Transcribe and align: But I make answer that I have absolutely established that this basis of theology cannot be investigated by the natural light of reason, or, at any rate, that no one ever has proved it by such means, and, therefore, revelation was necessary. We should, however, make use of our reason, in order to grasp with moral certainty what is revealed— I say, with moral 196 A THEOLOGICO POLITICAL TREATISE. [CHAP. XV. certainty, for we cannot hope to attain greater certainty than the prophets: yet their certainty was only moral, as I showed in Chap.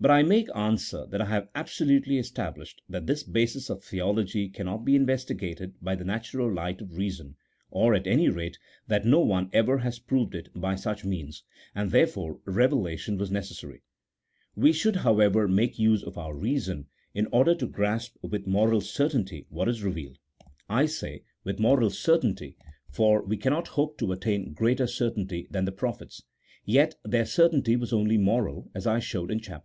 But 0.00 0.10
I 0.10 0.22
make 0.22 0.54
answer 0.54 1.06
that 1.06 1.22
I 1.22 1.24
have 1.24 1.48
absolutely 1.54 2.18
established 2.18 2.82
that 2.90 3.06
this 3.06 3.22
basis 3.22 3.70
of 3.70 3.82
theology 3.82 4.50
cannot 4.50 4.84
be 4.84 4.96
investigated 4.96 5.76
by 5.80 5.94
the 5.94 6.04
natural 6.04 6.52
light 6.52 6.82
of 6.82 6.98
reason, 6.98 7.36
or, 7.70 7.94
at 7.94 8.06
any 8.06 8.28
rate, 8.28 8.58
that 8.86 9.06
no 9.06 9.20
one 9.20 9.48
ever 9.54 9.78
has 9.78 9.98
proved 9.98 10.34
it 10.34 10.50
by 10.54 10.74
such 10.74 11.06
means, 11.06 11.42
and, 11.74 11.90
therefore, 11.90 12.38
revelation 12.44 13.16
was 13.16 13.30
necessary. 13.30 13.80
We 14.54 14.74
should, 14.74 14.96
however, 14.96 15.48
make 15.48 15.78
use 15.78 16.02
of 16.02 16.18
our 16.18 16.34
reason, 16.34 16.88
in 17.14 17.26
order 17.32 17.54
to 17.54 17.66
grasp 17.66 18.16
with 18.20 18.46
moral 18.46 18.82
certainty 18.82 19.46
what 19.48 19.70
is 19.70 19.82
revealed— 19.82 20.18
I 20.68 20.84
say, 20.84 21.22
with 21.44 21.58
moral 21.58 21.88
196 21.88 21.96
A 21.96 22.04
THEOLOGICO 22.12 22.36
POLITICAL 22.36 22.36
TREATISE. 22.36 22.56
[CHAP. 22.60 22.78
XV. 22.90 22.90
certainty, 22.90 22.90
for 22.90 23.22
we 23.24 23.36
cannot 23.38 23.68
hope 23.68 23.96
to 24.00 24.12
attain 24.12 24.52
greater 24.52 24.86
certainty 24.86 25.46
than 25.50 25.64
the 25.64 25.72
prophets: 25.72 26.20
yet 26.66 26.94
their 27.06 27.24
certainty 27.24 27.74
was 27.74 27.94
only 27.94 28.18
moral, 28.18 28.70
as 28.74 28.86
I 28.86 28.98
showed 28.98 29.30
in 29.30 29.40
Chap. 29.40 29.62